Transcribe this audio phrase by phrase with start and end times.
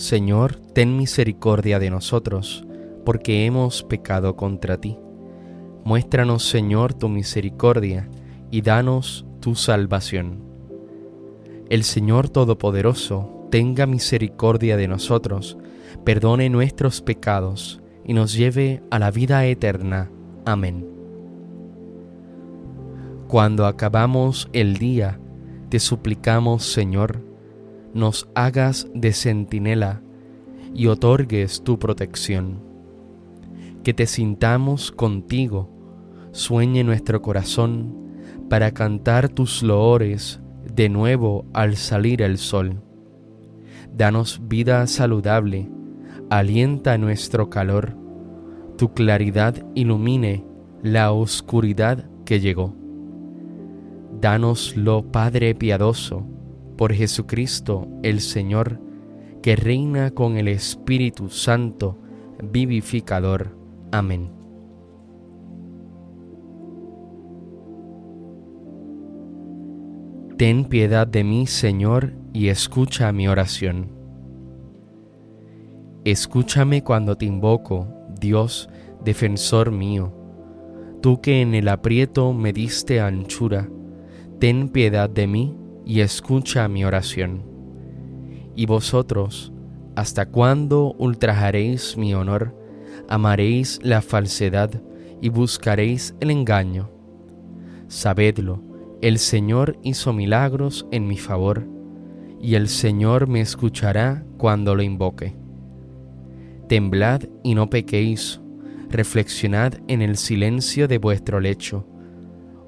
[0.00, 2.66] Señor, ten misericordia de nosotros,
[3.04, 4.96] porque hemos pecado contra ti.
[5.84, 8.08] Muéstranos, Señor, tu misericordia,
[8.50, 10.42] y danos tu salvación.
[11.68, 15.58] El Señor Todopoderoso tenga misericordia de nosotros,
[16.02, 20.10] perdone nuestros pecados, y nos lleve a la vida eterna.
[20.46, 20.88] Amén.
[23.28, 25.20] Cuando acabamos el día,
[25.68, 27.29] te suplicamos, Señor,
[27.94, 30.02] nos hagas de centinela
[30.74, 32.62] y otorgues tu protección.
[33.82, 35.70] Que te sintamos contigo,
[36.32, 37.94] sueñe nuestro corazón
[38.48, 40.40] para cantar tus loores
[40.74, 42.82] de nuevo al salir el sol.
[43.96, 45.70] Danos vida saludable,
[46.30, 47.96] alienta nuestro calor,
[48.76, 50.44] tu claridad ilumine
[50.82, 52.74] la oscuridad que llegó.
[54.20, 56.26] Danoslo, Padre piadoso,
[56.80, 58.80] por Jesucristo el Señor,
[59.42, 61.98] que reina con el Espíritu Santo,
[62.42, 63.54] vivificador.
[63.92, 64.30] Amén.
[70.38, 73.88] Ten piedad de mí, Señor, y escucha mi oración.
[76.06, 78.70] Escúchame cuando te invoco, Dios,
[79.04, 80.14] defensor mío.
[81.02, 83.68] Tú que en el aprieto me diste anchura,
[84.38, 85.59] ten piedad de mí
[85.90, 87.42] y escucha mi oración.
[88.54, 89.52] Y vosotros,
[89.96, 92.56] ¿hasta cuándo ultrajaréis mi honor?
[93.08, 94.70] Amaréis la falsedad
[95.20, 96.92] y buscaréis el engaño.
[97.88, 98.62] Sabedlo,
[99.02, 101.66] el Señor hizo milagros en mi favor,
[102.40, 105.34] y el Señor me escuchará cuando lo invoque.
[106.68, 108.40] Temblad y no pequéis,
[108.90, 111.84] reflexionad en el silencio de vuestro lecho,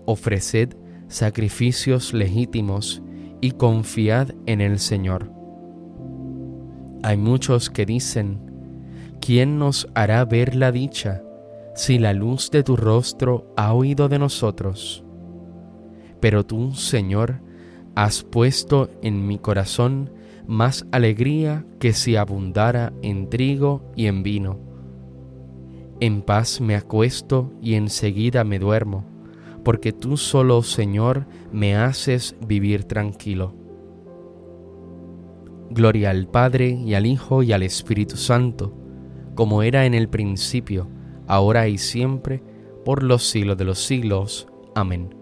[0.06, 0.70] ofreced
[1.06, 3.00] sacrificios legítimos
[3.42, 5.30] y confiad en el Señor.
[7.02, 8.38] Hay muchos que dicen,
[9.20, 11.22] ¿quién nos hará ver la dicha
[11.74, 15.04] si la luz de tu rostro ha huido de nosotros?
[16.20, 17.40] Pero tú, Señor,
[17.96, 20.10] has puesto en mi corazón
[20.46, 24.60] más alegría que si abundara en trigo y en vino.
[25.98, 29.11] En paz me acuesto y enseguida me duermo
[29.64, 33.54] porque tú solo, Señor, me haces vivir tranquilo.
[35.70, 38.74] Gloria al Padre y al Hijo y al Espíritu Santo,
[39.34, 40.88] como era en el principio,
[41.26, 42.42] ahora y siempre,
[42.84, 44.48] por los siglos de los siglos.
[44.74, 45.14] Amén.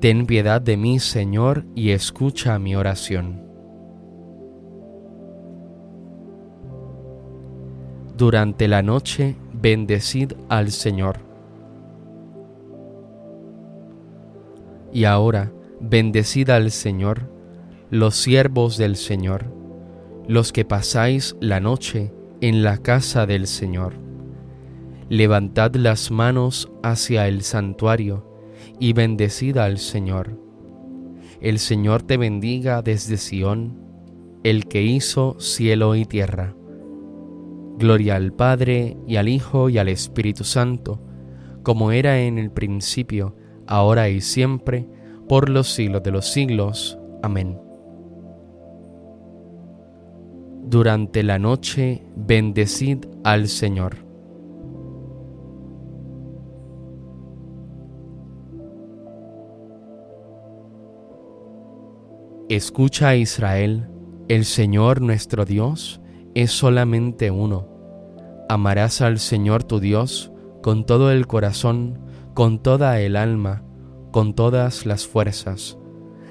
[0.00, 3.42] Ten piedad de mí, Señor, y escucha mi oración.
[8.16, 11.27] Durante la noche, bendecid al Señor
[14.98, 17.32] Y ahora, bendecid al Señor,
[17.88, 19.44] los siervos del Señor,
[20.26, 23.94] los que pasáis la noche en la casa del Señor.
[25.08, 28.26] Levantad las manos hacia el santuario
[28.80, 30.36] y bendecid al Señor.
[31.40, 33.78] El Señor te bendiga desde Sión,
[34.42, 36.56] el que hizo cielo y tierra.
[37.78, 41.00] Gloria al Padre y al Hijo y al Espíritu Santo,
[41.62, 43.36] como era en el principio,
[43.68, 44.88] ahora y siempre,
[45.28, 46.98] por los siglos de los siglos.
[47.22, 47.60] Amén.
[50.64, 54.08] Durante la noche, bendecid al Señor.
[62.48, 63.88] Escucha Israel,
[64.28, 66.00] el Señor nuestro Dios
[66.34, 67.68] es solamente uno.
[68.48, 70.32] Amarás al Señor tu Dios
[70.62, 71.98] con todo el corazón,
[72.38, 73.64] con toda el alma,
[74.12, 75.76] con todas las fuerzas.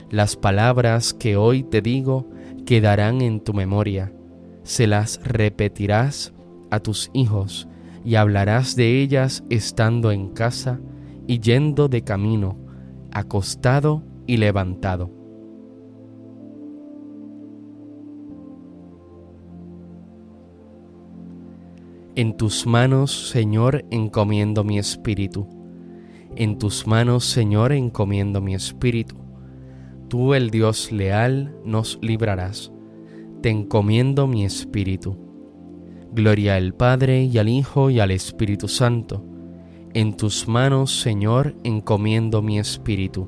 [0.10, 2.30] Las palabras que hoy te digo
[2.66, 4.14] quedarán en tu memoria.
[4.64, 6.34] Se las repetirás
[6.72, 7.68] a tus hijos
[8.06, 10.80] y hablarás de ellas estando en casa
[11.28, 12.58] y yendo de camino,
[13.12, 15.12] acostado y levantado.
[22.16, 25.57] En tus manos, Señor, encomiendo mi espíritu.
[26.40, 29.16] En tus manos, Señor, encomiendo mi espíritu.
[30.08, 32.72] Tú, el Dios leal, nos librarás.
[33.42, 35.18] Te encomiendo mi espíritu.
[36.12, 39.26] Gloria al Padre y al Hijo y al Espíritu Santo.
[39.96, 43.28] En tus manos, Señor, encomiendo mi espíritu.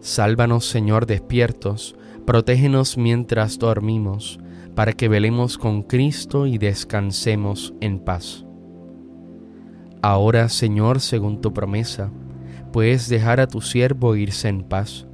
[0.00, 4.38] Sálvanos, Señor, despiertos, protégenos mientras dormimos
[4.74, 8.43] para que velemos con Cristo y descansemos en paz.
[10.06, 12.12] Ahora, Señor, según tu promesa,
[12.74, 15.06] puedes dejar a tu siervo irse en paz,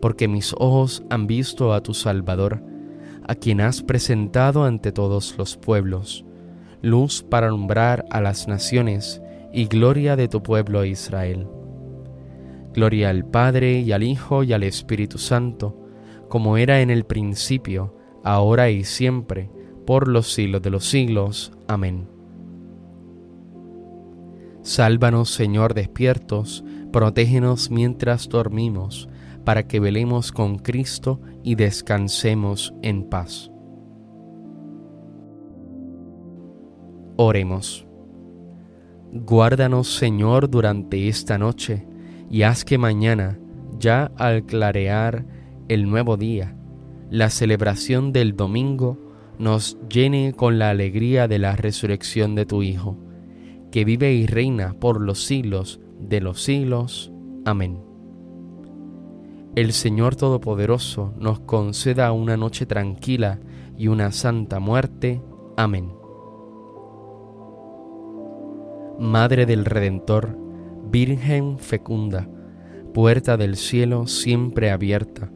[0.00, 2.62] porque mis ojos han visto a tu Salvador,
[3.26, 6.24] a quien has presentado ante todos los pueblos,
[6.82, 9.20] luz para alumbrar a las naciones
[9.52, 11.48] y gloria de tu pueblo Israel.
[12.74, 15.76] Gloria al Padre y al Hijo y al Espíritu Santo,
[16.28, 19.50] como era en el principio, ahora y siempre,
[19.84, 21.50] por los siglos de los siglos.
[21.66, 22.17] Amén.
[24.68, 26.62] Sálvanos, Señor, despiertos,
[26.92, 29.08] protégenos mientras dormimos,
[29.42, 33.50] para que velemos con Cristo y descansemos en paz.
[37.16, 37.86] Oremos.
[39.10, 41.88] Guárdanos, Señor, durante esta noche,
[42.28, 43.38] y haz que mañana,
[43.78, 45.24] ya al clarear
[45.68, 46.54] el nuevo día,
[47.08, 48.98] la celebración del domingo
[49.38, 53.07] nos llene con la alegría de la resurrección de tu Hijo,
[53.70, 57.12] que vive y reina por los siglos de los siglos.
[57.44, 57.82] Amén.
[59.54, 63.40] El Señor Todopoderoso nos conceda una noche tranquila
[63.76, 65.20] y una santa muerte.
[65.56, 65.92] Amén.
[68.98, 70.36] Madre del Redentor,
[70.90, 72.28] Virgen fecunda,
[72.94, 75.30] puerta del cielo siempre abierta,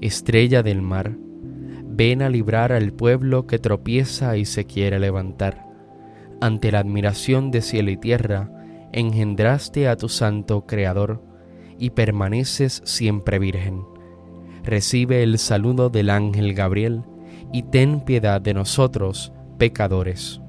[0.00, 1.16] estrella del mar,
[1.84, 5.71] ven a librar al pueblo que tropieza y se quiere levantar.
[6.42, 8.50] Ante la admiración de cielo y tierra,
[8.90, 11.22] engendraste a tu santo Creador
[11.78, 13.84] y permaneces siempre virgen.
[14.64, 17.04] Recibe el saludo del ángel Gabriel
[17.52, 20.41] y ten piedad de nosotros, pecadores.